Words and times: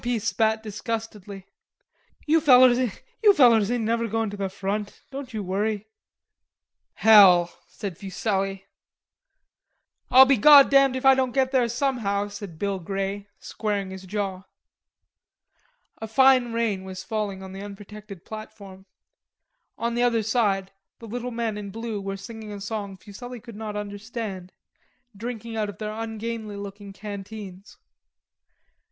P. 0.03 0.17
spat 0.17 0.63
disgustedly. 0.63 1.45
"You 2.25 2.41
fellers 2.41 2.79
ain't 2.79 3.83
never 3.83 4.07
goin' 4.07 4.31
to 4.31 4.37
the 4.37 4.49
front, 4.49 5.03
don't 5.11 5.31
you 5.31 5.43
worry." 5.43 5.89
"Hell!" 6.95 7.55
said 7.67 7.99
Fuselli. 7.99 8.65
"I'll 10.09 10.25
be 10.25 10.37
goddamned 10.37 10.95
if 10.95 11.05
I 11.05 11.13
don't 11.13 11.33
get 11.33 11.51
there 11.51 11.69
somehow," 11.69 12.29
said 12.29 12.57
Bill 12.57 12.79
Grey, 12.79 13.27
squaring 13.37 13.91
his 13.91 14.07
jaw. 14.07 14.45
A 15.99 16.07
fine 16.07 16.51
rain 16.51 16.83
was 16.83 17.03
falling 17.03 17.43
on 17.43 17.53
the 17.53 17.61
unprotected 17.61 18.25
platform. 18.25 18.87
On 19.77 19.93
the 19.93 20.01
other 20.01 20.23
side 20.23 20.71
the 20.97 21.05
little 21.07 21.29
men 21.29 21.59
in 21.59 21.69
blue 21.69 22.01
were 22.01 22.17
singing 22.17 22.51
a 22.51 22.59
song 22.59 22.97
Fuselli 22.97 23.39
could 23.39 23.55
not 23.55 23.75
understand, 23.75 24.51
drinking 25.15 25.55
out 25.55 25.69
of 25.69 25.77
their 25.77 25.93
ungainly 25.93 26.55
looking 26.55 26.91
canteens. 26.91 27.77